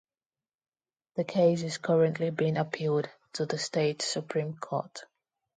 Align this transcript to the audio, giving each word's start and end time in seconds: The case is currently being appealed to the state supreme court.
The 1.15 1.23
case 1.23 1.61
is 1.61 1.77
currently 1.77 2.31
being 2.31 2.57
appealed 2.57 3.07
to 3.33 3.45
the 3.45 3.59
state 3.59 4.01
supreme 4.01 4.57
court. 4.57 5.03